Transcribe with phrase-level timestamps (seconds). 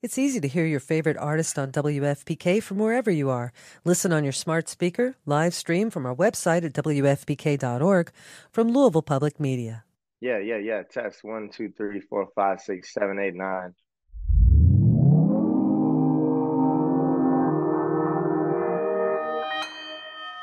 [0.00, 3.52] It's easy to hear your favorite artist on WFPK from wherever you are.
[3.84, 8.12] Listen on your smart speaker, live stream from our website at WFPK.org
[8.52, 9.82] from Louisville Public Media.
[10.20, 10.82] Yeah, yeah, yeah.
[10.84, 13.74] Test one, two, three, four, five, six, seven, eight, nine.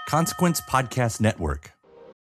[0.10, 1.75] Consequence Podcast Network.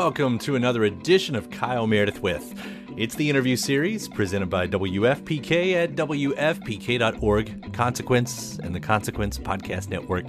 [0.00, 2.69] Welcome to another edition of Kyle Meredith with.
[3.00, 10.26] It's the interview series presented by WFPK at WFPK.org, Consequence, and the Consequence Podcast Network.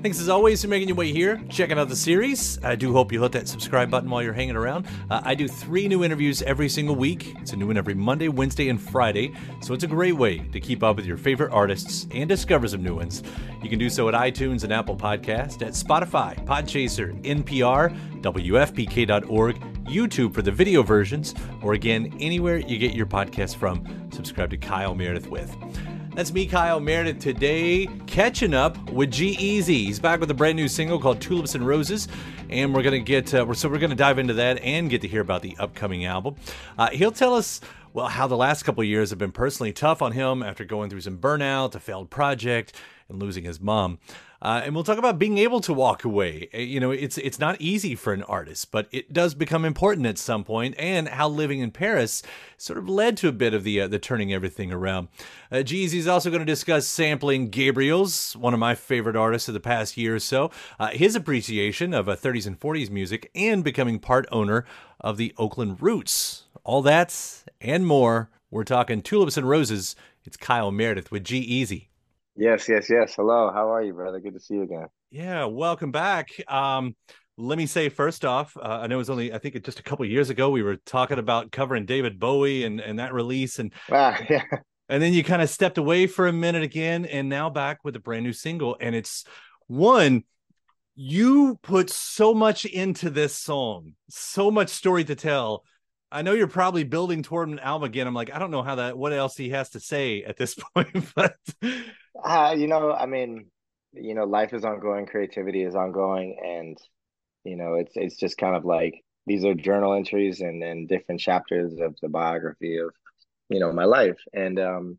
[0.00, 2.58] Thanks as always for making your way here, checking out the series.
[2.64, 4.86] I do hope you hit that subscribe button while you're hanging around.
[5.10, 7.34] Uh, I do three new interviews every single week.
[7.42, 10.60] It's a new one every Monday, Wednesday, and Friday, so it's a great way to
[10.60, 13.22] keep up with your favorite artists and discover some new ones.
[13.62, 20.34] You can do so at iTunes and Apple Podcast, at Spotify, Podchaser, NPR, WFPK.org, YouTube
[20.34, 24.10] for the video versions, or again, anywhere you get your podcast from.
[24.12, 25.54] Subscribe to Kyle Meredith with.
[26.14, 29.86] That's me, Kyle Meredith, today catching up with G-Eazy.
[29.86, 32.06] He's back with a brand new single called Tulips and Roses,
[32.50, 35.20] and we're gonna get uh, so we're gonna dive into that and get to hear
[35.20, 36.36] about the upcoming album.
[36.78, 37.60] Uh, he'll tell us
[37.92, 41.00] well how the last couple years have been personally tough on him after going through
[41.00, 42.76] some burnout, a failed project,
[43.08, 43.98] and losing his mom.
[44.42, 46.48] Uh, and we'll talk about being able to walk away.
[46.52, 50.06] Uh, You know, it's it's not easy for an artist, but it does become important
[50.06, 52.22] at some point, and how living in Paris
[52.58, 55.08] sort of led to a bit of the uh, the turning everything around.
[55.50, 59.60] Uh, G-Eazy's also going to discuss sampling Gabriels, one of my favorite artists of the
[59.60, 63.98] past year or so, uh, his appreciation of uh, 30s and 40s music, and becoming
[63.98, 64.66] part owner
[65.00, 66.44] of the Oakland Roots.
[66.64, 68.30] All that and more.
[68.50, 69.96] We're talking tulips and roses.
[70.24, 71.88] It's Kyle Meredith with G-Eazy.
[72.36, 73.14] Yes, yes, yes.
[73.14, 73.50] Hello.
[73.52, 74.18] How are you, brother?
[74.18, 74.86] Good to see you again.
[75.10, 76.30] Yeah, welcome back.
[76.48, 76.96] Um,
[77.36, 79.78] let me say first off, uh, I know it was only I think it just
[79.78, 83.58] a couple years ago we were talking about covering David Bowie and and that release,
[83.60, 84.42] and Ah, yeah.
[84.88, 87.94] and then you kind of stepped away for a minute again, and now back with
[87.94, 89.24] a brand new single, and it's
[89.68, 90.24] one
[90.96, 95.64] you put so much into this song, so much story to tell.
[96.10, 98.06] I know you're probably building toward an album again.
[98.06, 100.54] I'm like, I don't know how that, what else he has to say at this
[100.74, 101.34] point, but
[102.22, 103.46] Uh, you know, I mean,
[103.92, 106.78] you know, life is ongoing, creativity is ongoing, and
[107.44, 111.20] you know, it's it's just kind of like these are journal entries and then different
[111.20, 112.90] chapters of the biography of,
[113.48, 114.18] you know, my life.
[114.32, 114.98] And um,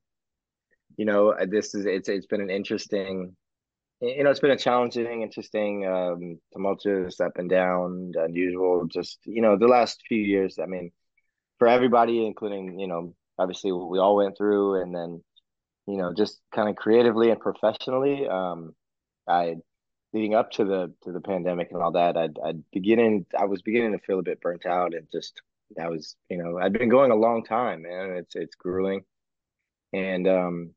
[0.98, 3.36] you know, this is it's it's been an interesting,
[4.02, 9.42] you know, it's been a challenging, interesting, um, tumultuous, up and down, unusual, just, you
[9.42, 10.58] know, the last few years.
[10.62, 10.92] I mean,
[11.60, 15.24] for everybody, including, you know, obviously what we all went through, and then
[15.88, 18.28] you know, just kind of creatively and professionally.
[18.28, 18.74] Um,
[19.28, 19.56] I
[20.14, 23.62] leading up to the to the pandemic and all that, I'd I'd beginning I was
[23.62, 25.42] beginning to feel a bit burnt out and just
[25.80, 28.12] I was, you know, I'd been going a long time, man.
[28.18, 29.04] It's it's grueling.
[29.94, 30.72] And um,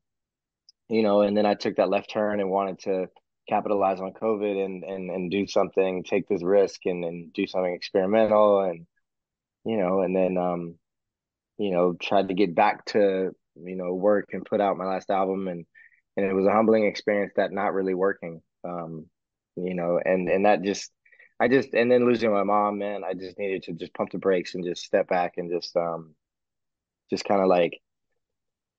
[0.89, 3.07] you know, and then I took that left turn and wanted to
[3.47, 7.73] capitalize on COVID and and and do something, take this risk and and do something
[7.73, 8.85] experimental and
[9.65, 10.75] you know, and then um,
[11.57, 15.09] you know, tried to get back to you know work and put out my last
[15.09, 15.65] album and
[16.17, 19.05] and it was a humbling experience that not really working um
[19.55, 20.91] you know and and that just
[21.39, 24.17] I just and then losing my mom, man, I just needed to just pump the
[24.17, 26.13] brakes and just step back and just um
[27.09, 27.79] just kind of like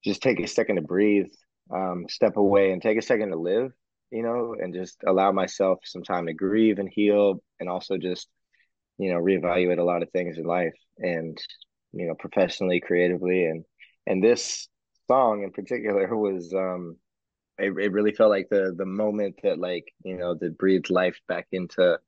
[0.04, 1.30] just take a second to breathe,
[1.74, 3.72] um, step away and take a second to live,
[4.10, 8.28] you know, and just allow myself some time to grieve and heal and also just,
[8.98, 11.38] you know, reevaluate a lot of things in life and,
[11.92, 13.44] you know, professionally, creatively.
[13.44, 13.64] And
[14.06, 14.68] and this
[15.08, 16.96] song in particular was um
[17.60, 21.18] it, it really felt like the the moment that like, you know, that breathed life
[21.28, 21.98] back into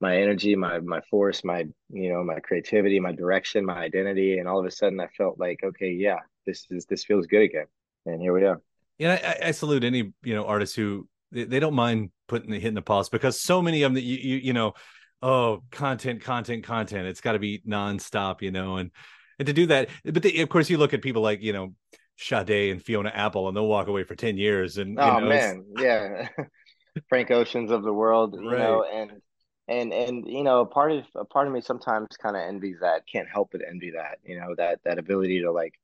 [0.00, 4.48] my energy, my my force, my you know my creativity, my direction, my identity, and
[4.48, 7.66] all of a sudden I felt like okay, yeah, this is this feels good again,
[8.04, 8.60] and here we are.
[8.98, 12.58] Yeah, I, I salute any you know artists who they, they don't mind putting the
[12.58, 14.74] hitting the pause because so many of them that you you you know,
[15.22, 17.06] oh content, content, content.
[17.06, 18.90] It's got to be nonstop, you know, and
[19.38, 21.74] and to do that, but the, of course you look at people like you know
[22.16, 25.64] Sade and Fiona Apple, and they'll walk away for ten years, and oh know, man,
[25.78, 26.28] yeah,
[27.08, 28.58] Frank Oceans of the world, you right.
[28.58, 29.20] know, and
[29.68, 32.78] and and you know, a part of a part of me sometimes kind of envies
[32.80, 35.74] that, can't help but envy that, you know, that that ability to like,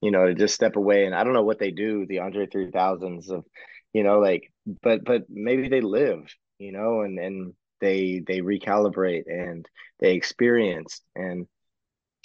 [0.00, 1.06] you know, to just step away.
[1.06, 3.44] And I don't know what they do, the Andre three thousands of,
[3.92, 4.52] you know, like,
[4.82, 9.66] but but maybe they live, you know, and and they they recalibrate and
[10.00, 11.46] they experience and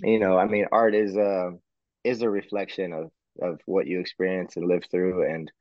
[0.02, 1.54] you know, I mean, art is a
[2.04, 3.12] is a reflection of
[3.42, 5.52] of what you experience and live through and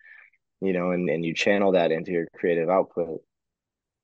[0.61, 3.20] you know and and you channel that into your creative output.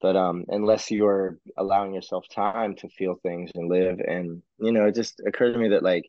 [0.00, 4.86] But um unless you're allowing yourself time to feel things and live and you know
[4.86, 6.04] it just occurred to me that like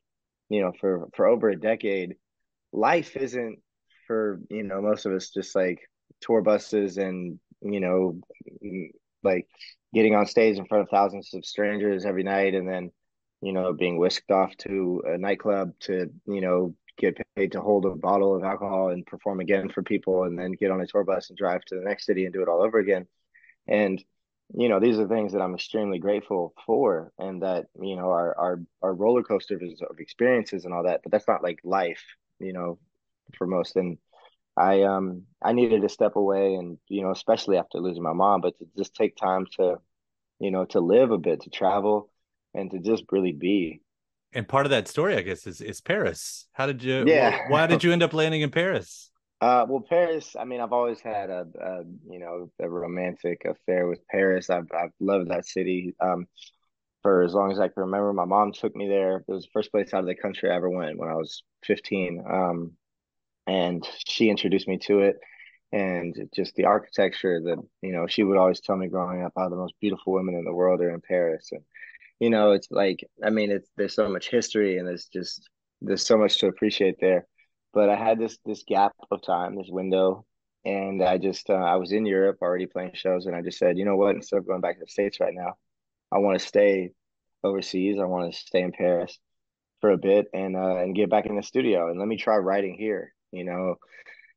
[0.50, 2.16] you know for for over a decade
[2.74, 3.60] life isn't
[4.08, 5.80] for you know most of us just like
[6.22, 8.20] tour buses and you know
[9.24, 9.48] like
[9.94, 12.92] getting on stage in front of thousands of strangers every night and then
[13.46, 17.86] you know being whisked off to a nightclub to you know get paid to hold
[17.86, 21.04] a bottle of alcohol and perform again for people and then get on a tour
[21.04, 23.06] bus and drive to the next city and do it all over again.
[23.68, 24.04] And
[24.54, 28.38] you know these are things that i'm extremely grateful for and that you know our,
[28.38, 32.04] are, are roller coasters of experiences and all that but that's not like life
[32.40, 32.78] you know
[33.38, 33.76] for most.
[33.76, 33.98] And
[34.56, 38.42] i um i needed to step away and you know especially after losing my mom
[38.42, 39.78] but to just take time to
[40.40, 42.12] you know to live a bit to travel
[42.56, 43.82] and to just really be
[44.34, 47.68] and part of that story i guess is is paris how did you yeah why
[47.68, 49.10] did you end up landing in paris
[49.42, 50.36] uh, well, Paris.
[50.40, 54.50] I mean, I've always had a, a, you know a romantic affair with Paris.
[54.50, 56.28] I've I've loved that city um,
[57.02, 58.14] for as long as I can remember.
[58.14, 59.18] My mom took me there.
[59.18, 61.44] It was the first place out of the country I ever went when I was
[61.66, 62.72] 15, um,
[63.46, 65.18] and she introduced me to it.
[65.72, 69.50] And just the architecture that you know, she would always tell me growing up, how
[69.50, 71.62] the most beautiful women in the world are in Paris." And
[72.20, 75.50] you know, it's like I mean, it's there's so much history and there's just
[75.82, 77.28] there's so much to appreciate there
[77.76, 80.26] but I had this this gap of time, this window,
[80.64, 83.78] and I just uh, I was in Europe already playing shows, and I just said,
[83.78, 85.56] you know what, instead of going back to the states right now,
[86.12, 86.92] I want to stay
[87.44, 87.98] overseas.
[88.02, 89.20] I want to stay in Paris
[89.82, 92.38] for a bit and uh, and get back in the studio and let me try
[92.38, 93.14] writing here.
[93.32, 93.76] You know,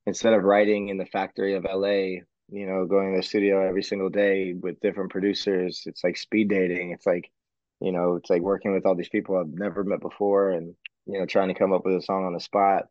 [0.06, 3.84] instead of writing in the factory of LA, you know, going to the studio every
[3.84, 5.84] single day with different producers.
[5.86, 6.90] It's like speed dating.
[6.90, 7.30] It's like,
[7.80, 10.74] you know, it's like working with all these people I've never met before and,
[11.06, 12.84] you know, trying to come up with a song on the spot.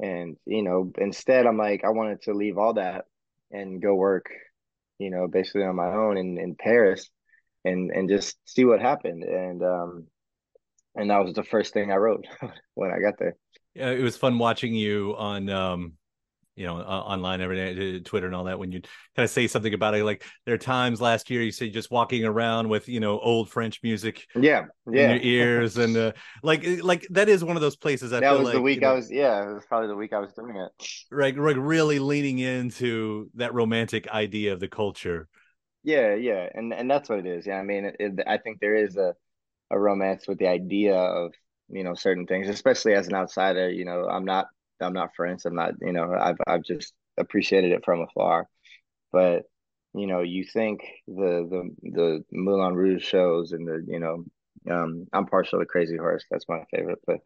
[0.00, 3.04] And, you know, instead I'm like, I wanted to leave all that
[3.50, 4.26] and go work,
[4.98, 7.08] you know, basically on my own in, in Paris
[7.64, 9.22] and, and just see what happened.
[9.22, 10.06] And, um,
[10.94, 12.26] and that was the first thing I wrote
[12.74, 13.36] when I got there.
[13.74, 15.94] Yeah, it was fun watching you on um
[16.56, 18.58] you know, uh, online every day, Twitter and all that.
[18.58, 18.80] When you
[19.16, 21.90] kind of say something about it, like there are times last year you say just
[21.90, 26.12] walking around with you know old French music, yeah, yeah, in your ears, and uh,
[26.42, 28.12] like uh, like that is one of those places.
[28.12, 29.88] I that feel was like, the week you know, I was, yeah, it was probably
[29.88, 30.86] the week I was doing it.
[31.10, 35.28] Right, like really leaning into that romantic idea of the culture.
[35.82, 37.46] Yeah, yeah, and and that's what it is.
[37.46, 39.14] Yeah, I mean, it, it, I think there is a
[39.70, 41.32] a romance with the idea of
[41.68, 43.68] you know certain things, especially as an outsider.
[43.70, 44.46] You know, I'm not
[44.80, 45.42] I'm not French.
[45.44, 48.48] I'm not, you know, I've I've just appreciated it from afar.
[49.12, 49.44] But
[49.94, 54.24] you know, you think the the the Moulin Rouge shows and the you know,
[54.70, 56.24] um, I'm partial to Crazy Horse.
[56.30, 57.00] That's my favorite.
[57.06, 57.20] But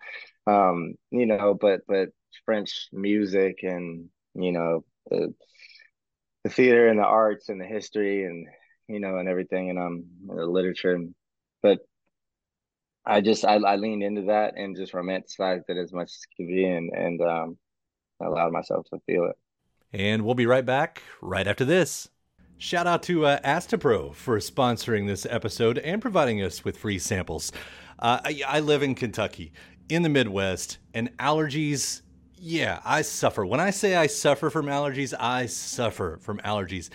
[0.53, 2.11] um, you know, but but
[2.45, 5.35] French music and you know the
[6.45, 8.47] the theater and the arts and the history and
[8.89, 10.99] you know and everything and um the literature.
[11.63, 11.81] But
[13.09, 16.47] I just I, I leaned into that and just romanticized it as much as could
[16.47, 17.59] be and and um,
[18.23, 19.37] allowed myself to feel it.
[19.93, 22.11] And we'll be right back right after this.
[22.59, 27.53] Shout out to uh, Astepro for sponsoring this episode and providing us with free samples.
[27.99, 29.53] Uh, I, I live in Kentucky,
[29.89, 32.03] in the Midwest, and allergies.
[32.37, 33.47] Yeah, I suffer.
[33.47, 36.91] When I say I suffer from allergies, I suffer from allergies.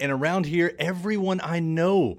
[0.00, 2.18] And around here, everyone I know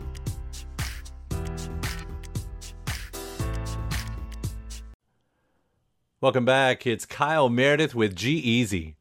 [6.21, 6.85] Welcome back.
[6.85, 8.95] It's Kyle Meredith with G-Eazy.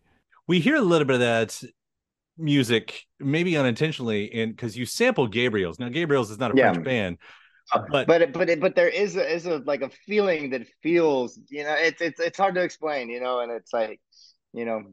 [0.47, 1.63] We hear a little bit of that
[2.39, 5.79] music, maybe unintentionally, in because you sample Gabriels.
[5.79, 6.73] Now, Gabriels is not a Yeah.
[6.73, 7.19] French band,
[7.73, 10.67] Uh, But- but but it, but there is a, is a like a feeling that
[10.83, 14.01] feels you know it's it's it's hard to explain you know and it's like
[14.53, 14.93] you know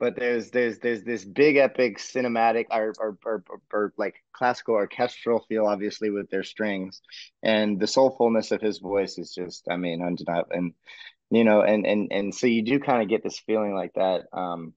[0.00, 4.74] but there's there's there's this big epic cinematic or or, or, or, or like classical
[4.74, 7.00] orchestral feel obviously with their strings
[7.44, 10.72] and the soulfulness of his voice is just I mean undeniable and
[11.30, 14.22] you know and and and so you do kind of get this feeling like that
[14.32, 14.74] um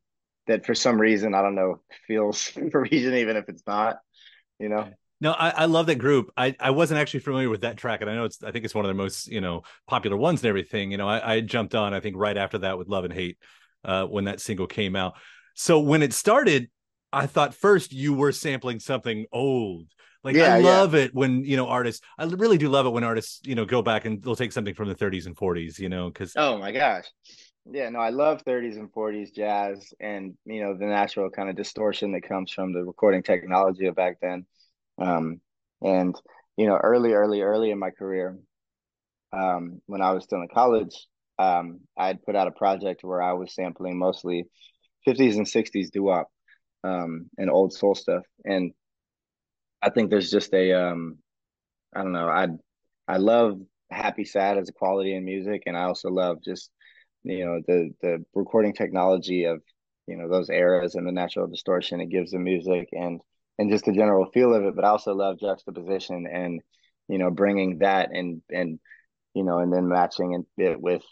[0.47, 3.97] that for some reason I don't know feels Parisian even if it's not
[4.59, 4.87] you know
[5.21, 6.31] No, I, I love that group.
[6.35, 8.75] I, I wasn't actually familiar with that track, and I know it's I think it's
[8.75, 10.91] one of their most you know popular ones and everything.
[10.91, 13.37] You know, I, I jumped on I think right after that with Love and Hate
[13.85, 15.13] uh, when that single came out.
[15.55, 16.69] So when it started,
[17.11, 19.87] I thought first you were sampling something old.
[20.23, 20.81] Like Yeah, I yeah.
[20.81, 22.05] love it when you know artists.
[22.17, 24.73] I really do love it when artists you know go back and they'll take something
[24.73, 25.79] from the 30s and 40s.
[25.79, 27.05] You know, because Oh my gosh.
[27.65, 31.55] Yeah, no, I love 30s and 40s jazz and you know the natural kind of
[31.55, 34.45] distortion that comes from the recording technology of back then.
[34.99, 35.41] Um
[35.83, 36.15] and
[36.57, 38.39] you know early early early in my career
[39.33, 41.07] um when I was still in college
[41.39, 44.45] um I'd put out a project where I was sampling mostly
[45.05, 46.29] 50s and 60s doo-wop
[46.83, 48.73] um and old soul stuff and
[49.83, 51.17] I think there's just a um
[51.95, 52.47] I don't know I
[53.07, 53.59] I love
[53.91, 56.71] happy sad as a quality in music and I also love just
[57.23, 59.61] you know the the recording technology of
[60.07, 63.19] you know those eras and the natural distortion it gives the music and
[63.59, 66.61] and just the general feel of it but I also love juxtaposition and
[67.09, 68.79] you know bringing that and and
[69.33, 71.03] you know and then matching it with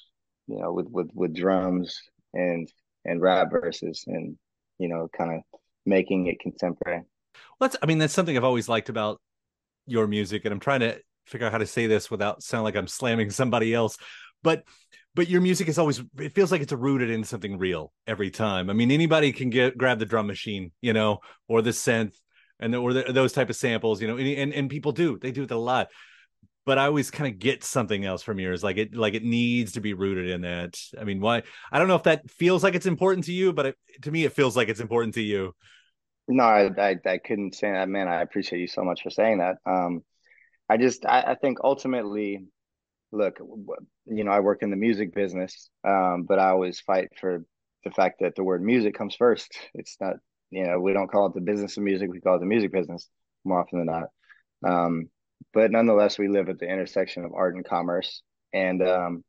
[0.47, 1.99] you know with with with drums
[2.33, 2.71] and
[3.03, 4.37] and rap verses and
[4.79, 5.41] you know kind of
[5.85, 7.03] making it contemporary
[7.59, 9.21] that's I mean that's something I've always liked about
[9.87, 12.75] your music, and I'm trying to figure out how to say this without sound like
[12.75, 13.97] I'm slamming somebody else,
[14.43, 14.63] but
[15.15, 18.69] but your music is always it feels like it's rooted in something real every time.
[18.69, 22.13] I mean anybody can get grab the drum machine, you know, or the synth
[22.59, 25.17] and the, or the, those type of samples, you know, and, and and people do
[25.19, 25.87] they do it a lot.
[26.65, 28.63] but I always kind of get something else from yours.
[28.63, 30.77] Like it, like it needs to be rooted in that.
[30.99, 31.43] I mean, why?
[31.71, 34.25] I don't know if that feels like it's important to you, but it, to me,
[34.25, 35.55] it feels like it's important to you.
[36.27, 38.07] No, I, I, I couldn't say that, man.
[38.07, 39.57] I appreciate you so much for saying that.
[39.65, 40.03] Um,
[40.69, 42.45] I just, I, I think ultimately,
[43.11, 43.39] look,
[44.05, 47.45] you know, I work in the music business, um, but I always fight for
[47.85, 49.57] the fact that the word music comes first.
[49.75, 50.15] It's not,
[50.51, 52.71] you know, we don't call it the business of music; we call it the music
[52.73, 53.09] business
[53.45, 54.09] more often than not.
[54.65, 55.09] Um,
[55.53, 58.23] but nonetheless, we live at the intersection of art and commerce,
[58.53, 59.23] and um,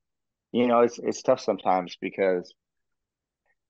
[0.53, 2.53] you know, it's it's tough sometimes because,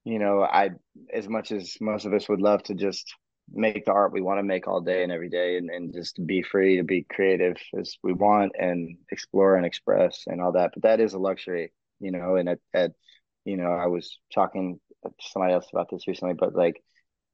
[0.04, 0.70] you know, I
[1.12, 3.14] as much as most of us would love to just
[3.52, 6.24] make the art we want to make all day and every day and, and just
[6.26, 10.70] be free to be creative as we want and explore and express and all that
[10.72, 12.92] but that is a luxury you know and at, at
[13.44, 16.82] you know i was talking to somebody else about this recently but like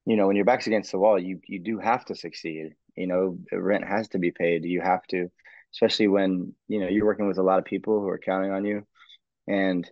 [0.07, 3.07] you know when your back's against the wall you you do have to succeed you
[3.07, 5.29] know rent has to be paid you have to
[5.73, 8.65] especially when you know you're working with a lot of people who are counting on
[8.65, 8.87] you.
[9.47, 9.89] And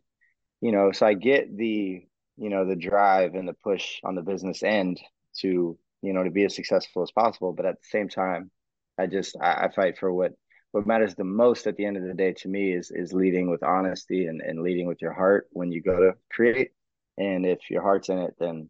[0.60, 4.22] you know so i get the you know the drive and the push on the
[4.22, 5.00] business end
[5.38, 7.52] to you know to be as successful as possible.
[7.52, 8.50] But at the same time
[8.98, 10.32] i just i, I fight for what
[10.72, 13.50] what matters the most at the end of the day to me is is leading
[13.50, 16.72] with honesty and, and leading with your heart when you go to create.
[17.18, 18.68] And if your heart's in it then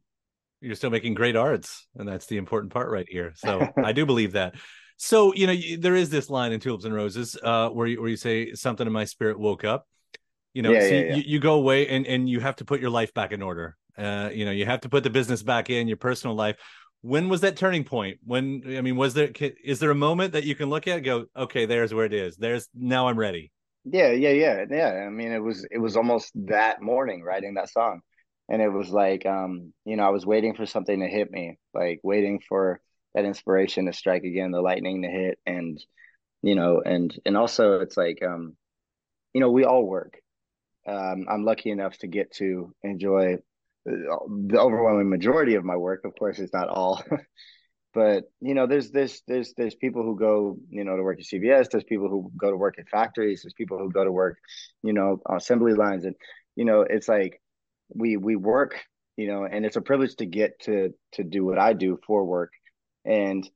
[0.61, 3.32] you're still making great arts and that's the important part right here.
[3.37, 4.54] So i do believe that.
[4.96, 8.11] So you know there is this line in tulips and roses uh, where you, where
[8.11, 9.87] you say something in my spirit woke up
[10.57, 11.23] you know Yeah, so yeah, you, yeah.
[11.33, 13.77] you go away and and you have to put your life back in order.
[13.99, 16.57] Uh, you know you have to put the business back in your personal life.
[17.03, 18.19] When was that turning point?
[18.25, 19.31] When i mean was there
[19.65, 22.15] is there a moment that you can look at and go okay there's where it
[22.15, 22.37] is.
[22.37, 23.53] There's now i'm ready.
[23.85, 25.05] Yeah, yeah, yeah, yeah.
[25.07, 28.01] I mean, it was it was almost that morning writing that song,
[28.49, 31.59] and it was like, um, you know, I was waiting for something to hit me,
[31.73, 32.81] like waiting for
[33.15, 35.79] that inspiration to strike again, the lightning to hit, and
[36.43, 38.57] you know, and and also it's like, um,
[39.35, 40.19] you know, we all work.
[40.87, 43.37] Um, I'm lucky enough to get to enjoy
[43.85, 44.18] the
[44.49, 46.05] the overwhelming majority of my work.
[46.05, 47.03] Of course, it's not all,
[47.96, 51.25] but you know there's there's there's there's people who go you know to work at
[51.25, 51.70] CVS.
[51.70, 54.37] there's people who go to work at factories there's people who go to work
[54.83, 56.14] you know assembly lines and
[56.57, 57.40] you know it's like
[57.94, 58.79] we we work
[59.16, 62.25] you know and it's a privilege to get to to do what i do for
[62.25, 62.53] work
[63.07, 63.49] and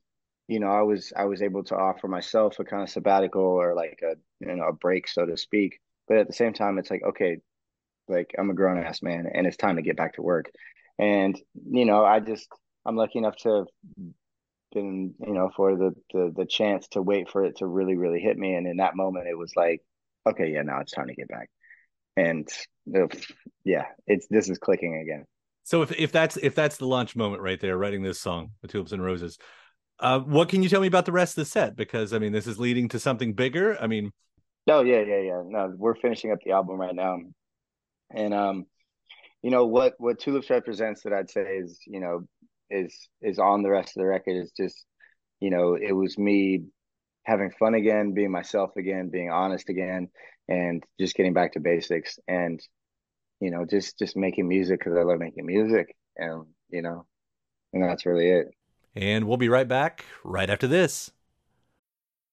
[0.49, 3.75] you know i was i was able to offer myself a kind of sabbatical or
[3.75, 5.79] like a you know a break so to speak
[6.11, 7.39] but at the same time it's like okay
[8.09, 10.51] like i'm a grown-ass man and it's time to get back to work.
[10.99, 12.49] And you know i just
[12.85, 13.65] i'm lucky enough to
[14.73, 18.21] been you know for the, the the chance to wait for it to really really
[18.21, 18.55] hit me.
[18.55, 19.81] And in that moment it was like
[20.29, 21.49] okay yeah now it's time to get back.
[22.17, 22.47] And
[23.65, 25.25] yeah it's this is clicking again.
[25.63, 28.69] So if if that's if that's the launch moment right there writing this song the
[28.69, 29.39] tulips and roses
[30.01, 31.77] uh what can you tell me about the rest of the set?
[31.77, 33.81] Because i mean this is leading to something bigger.
[33.81, 34.11] I mean
[34.71, 35.43] no yeah yeah yeah.
[35.45, 37.19] No we're finishing up the album right now.
[38.15, 38.67] And um
[39.43, 42.27] you know what what tulips represents that i'd say is you know
[42.69, 44.85] is is on the rest of the record is just
[45.41, 46.65] you know it was me
[47.25, 50.09] having fun again being myself again being honest again
[50.49, 52.61] and just getting back to basics and
[53.41, 57.07] you know just just making music because i love making music and you know
[57.73, 58.49] and that's really it.
[58.97, 61.13] And we'll be right back right after this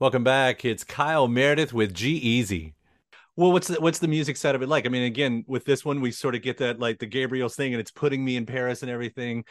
[0.00, 0.64] Welcome back.
[0.64, 2.74] It's kyle meredith with G-Eazy
[3.36, 4.86] well what's the, what's the music side of it like?
[4.86, 7.74] I mean again with this one we sort of get that like the Gabriels thing
[7.74, 9.44] and it's putting me in paris and everything.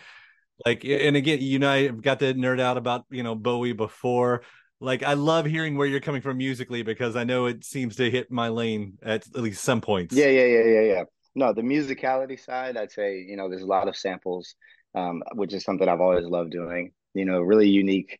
[0.66, 4.44] Like and again you know i've got the nerd out about you know bowie before.
[4.80, 8.10] Like i love hearing where you're coming from musically because i know it seems to
[8.10, 10.16] hit my lane at at least some points.
[10.16, 11.04] Yeah yeah yeah yeah yeah.
[11.36, 14.56] No the musicality side i'd say you know there's a lot of samples
[14.96, 16.92] um, which is something i've always loved doing.
[17.14, 18.20] You know really unique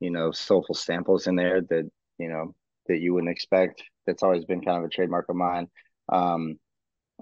[0.00, 2.54] you know soulful samples in there that you know
[2.88, 3.82] that you wouldn't expect.
[4.06, 5.68] That's always been kind of a trademark of mine.
[6.08, 6.58] Um,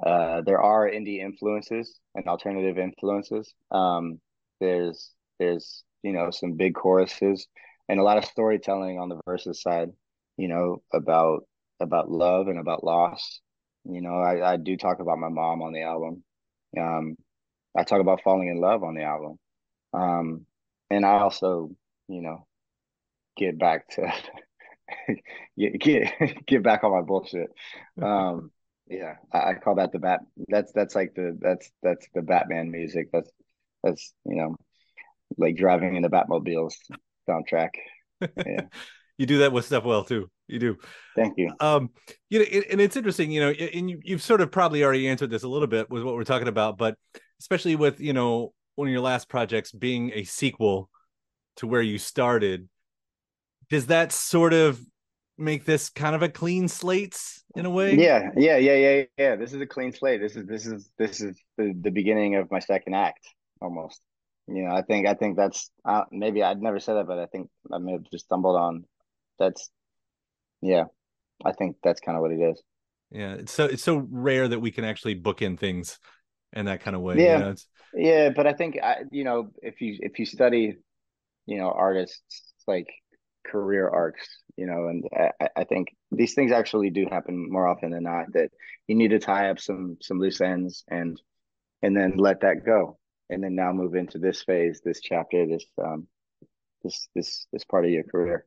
[0.05, 3.55] uh, there are indie influences and alternative influences.
[3.71, 4.21] Um,
[4.61, 7.47] there's there's you know some big choruses
[7.89, 9.91] and a lot of storytelling on the verses side
[10.37, 11.47] you know about
[11.81, 13.41] about love and about loss.
[13.85, 16.25] You know i, I do talk about my mom on the album.
[16.79, 17.17] Um,
[17.77, 19.39] i talk about falling in love on the album.
[19.93, 20.47] Um,
[20.91, 21.71] and i also
[22.09, 22.47] you know
[23.37, 24.13] get back to
[25.59, 27.51] get, get get back on my bullshit.
[28.01, 28.51] Um,
[28.87, 30.21] yeah, I, I, call that the bat.
[30.49, 33.09] That's that's like the that's that's the Batman music.
[33.13, 33.31] That's
[33.83, 34.57] that's you know
[35.39, 36.75] like driving in the Batmobiles
[37.29, 37.71] soundtrack.
[38.21, 38.63] Yeah.
[39.19, 40.31] you do that with stuff well too.
[40.49, 40.77] You do.
[41.17, 41.53] Thank you.
[41.61, 41.91] Um,
[42.29, 45.31] you know, and it's interesting, you know, and you, you've sort of probably already answered
[45.31, 46.97] this a little bit with what we're talking about, but
[47.41, 50.91] especially with you know one of your last projects being a sequel
[51.57, 52.69] to where you started,
[53.75, 54.81] does that sort of
[55.37, 57.21] make this kind of a clean slate
[57.57, 57.97] in a way?
[57.97, 59.35] Yeah, yeah, yeah, yeah, yeah.
[59.35, 60.21] This is a clean slate.
[60.21, 63.27] This is this is this is the, the beginning of my second act
[63.61, 64.01] almost.
[64.47, 67.27] You know, I think I think that's uh, maybe I'd never said that, but I
[67.27, 68.85] think I may have just stumbled on.
[69.41, 69.69] That's
[70.63, 70.85] yeah,
[71.45, 72.63] I think that's kind of what it is.
[73.11, 75.99] Yeah, it's so it's so rare that we can actually book in things
[76.53, 77.17] in that kind of way.
[77.19, 77.55] Yeah, you know,
[77.97, 80.77] yeah, but I think I, you know if you if you study,
[81.47, 82.87] you know, artists like
[83.45, 84.27] career arcs,
[84.57, 85.05] you know, and
[85.41, 88.33] I, I think these things actually do happen more often than not.
[88.33, 88.51] That
[88.87, 91.21] you need to tie up some some loose ends and
[91.83, 92.99] and then let that go
[93.31, 96.07] and then now move into this phase, this chapter, this um,
[96.83, 98.47] this this this part of your career.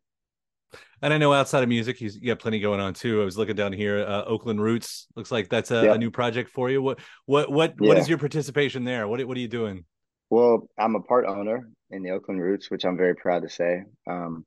[1.02, 3.22] And I know outside of music, you got plenty going on too.
[3.22, 6.50] I was looking down here, uh, Oakland Roots looks like that's a, a, new project
[6.50, 6.82] for you.
[6.82, 7.88] What what what yeah.
[7.88, 9.08] what is your participation there?
[9.08, 9.86] What what are you doing?
[10.30, 13.84] Well, I'm a part owner in the Oakland Roots, which I'm very proud to say.
[14.08, 14.46] Um,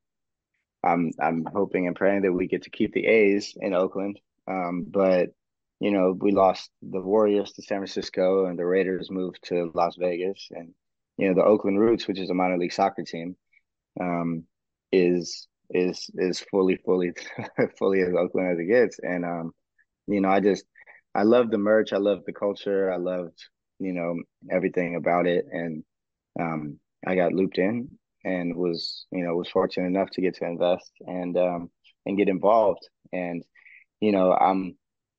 [0.82, 4.18] I'm I'm hoping and praying that we get to keep the A's in Oakland.
[4.48, 5.30] Um, but
[5.80, 9.96] you know, we lost the Warriors to San Francisco and the Raiders moved to Las
[9.98, 10.48] Vegas.
[10.50, 10.74] And,
[11.16, 13.36] you know, the Oakland Roots, which is a minor league soccer team,
[14.00, 14.44] um,
[14.92, 17.12] is is is fully, fully,
[17.78, 18.98] fully as Oakland as it gets.
[19.00, 19.52] And um,
[20.06, 20.64] you know, I just
[21.14, 23.38] I love the merch, I love the culture, I loved,
[23.78, 24.16] you know,
[24.50, 25.46] everything about it.
[25.50, 25.84] And
[26.38, 27.88] um I got looped in
[28.24, 31.70] and was, you know, was fortunate enough to get to invest and um
[32.06, 32.88] and get involved.
[33.12, 33.44] And,
[34.00, 34.76] you know, I'm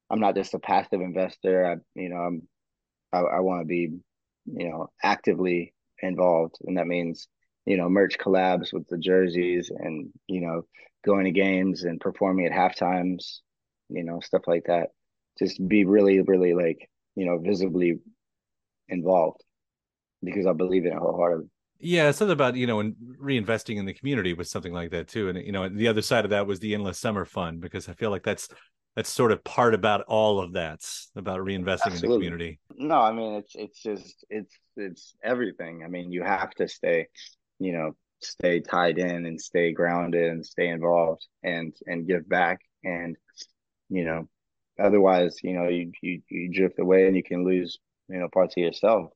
[0.10, 1.66] I'm not just a passive investor.
[1.66, 2.48] I, you know, I'm,
[3.14, 3.90] I, I want to be,
[4.46, 7.28] you know, actively involved, and that means,
[7.66, 10.64] you know, merch collabs with the jerseys, and you know,
[11.06, 13.42] going to games and performing at half times,
[13.90, 14.90] you know, stuff like that.
[15.40, 18.00] Just be really, really like, you know, visibly
[18.90, 19.44] involved
[20.24, 21.51] because I believe in it wholeheartedly.
[21.82, 25.30] Yeah, something about you know, and reinvesting in the community was something like that too.
[25.30, 27.94] And you know, the other side of that was the endless summer fund because I
[27.94, 28.48] feel like that's
[28.96, 31.96] that's sort of part about all of that about reinvesting Absolutely.
[31.96, 36.24] in the community no i mean it's it's just it's it's everything i mean you
[36.24, 37.08] have to stay
[37.60, 37.92] you know
[38.22, 43.16] stay tied in and stay grounded and stay involved and and give back and
[43.90, 44.28] you know
[44.80, 48.56] otherwise you know you you, you drift away and you can lose you know parts
[48.58, 49.12] of yourself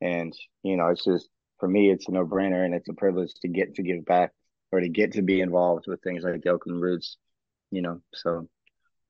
[0.00, 1.28] and you know it's just
[1.60, 4.32] for me it's a no-brainer and it's a privilege to get to give back
[4.72, 7.18] or to get to be involved with things like Oakland Roots
[7.70, 8.48] you know so.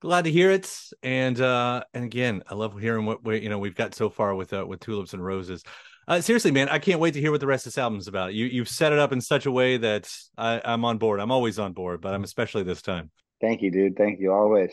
[0.00, 0.70] Glad to hear it
[1.02, 4.34] and uh and again i love hearing what we you know we've got so far
[4.34, 5.62] with uh with tulips and roses.
[6.08, 8.34] Uh seriously man i can't wait to hear what the rest of this album's about.
[8.34, 11.20] You you've set it up in such a way that i i'm on board.
[11.20, 13.10] I'm always on board but i'm especially this time.
[13.40, 13.96] Thank you dude.
[13.96, 14.70] Thank you always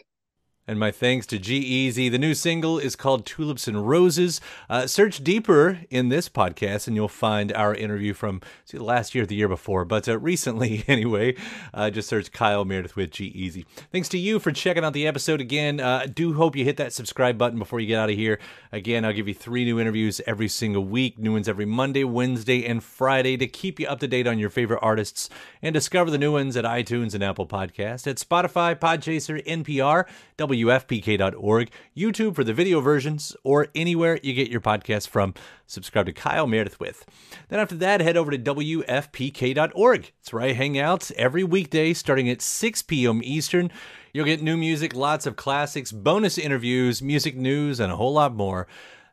[0.67, 2.11] and my thanks to G-Eazy.
[2.11, 4.41] The new single is called Tulips and Roses.
[4.69, 9.25] Uh, search deeper in this podcast and you'll find our interview from see, last year,
[9.25, 11.35] the year before, but uh, recently anyway.
[11.73, 13.65] Uh, just search Kyle Meredith with G-Eazy.
[13.91, 15.79] Thanks to you for checking out the episode again.
[15.79, 18.37] Uh, do hope you hit that subscribe button before you get out of here.
[18.73, 22.65] Again, I'll give you three new interviews every single week, new ones every Monday, Wednesday,
[22.65, 25.29] and Friday to keep you up to date on your favorite artists
[25.61, 30.56] and discover the new ones at iTunes and Apple Podcast, at Spotify, Podchaser, NPR, W
[30.65, 35.33] wfpk.org, YouTube for the video versions, or anywhere you get your podcast from.
[35.65, 37.05] Subscribe to Kyle Meredith with.
[37.49, 40.11] Then after that, head over to wfpk.org.
[40.19, 43.21] It's where I hang out every weekday starting at 6 p.m.
[43.23, 43.71] Eastern.
[44.13, 48.35] You'll get new music, lots of classics, bonus interviews, music news, and a whole lot
[48.35, 48.67] more.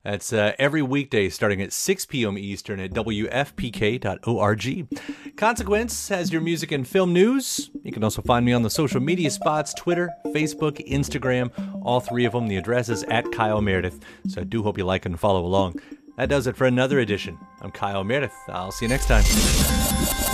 [0.05, 2.37] That's uh, every weekday starting at 6 p.m.
[2.37, 4.57] Eastern at WFPK.org.
[5.37, 7.71] Consequence has your music and film news.
[7.83, 11.51] You can also find me on the social media spots Twitter, Facebook, Instagram,
[11.83, 12.49] all three of them.
[12.49, 13.99] The address is at Kyle Meredith.
[14.29, 15.81] So I do hope you like and follow along.
[16.19, 17.39] That does it for another edition.
[17.63, 18.35] I'm Kyle Meredith.
[18.49, 20.34] I'll see you next time.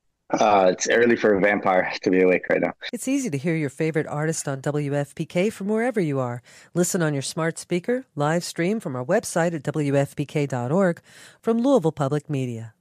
[0.33, 2.73] Uh, it's early for a vampire to be awake right now.
[2.93, 6.41] It's easy to hear your favorite artist on WFPK from wherever you are.
[6.73, 11.01] Listen on your smart speaker, live stream from our website at WFPK.org
[11.41, 12.73] from Louisville Public Media.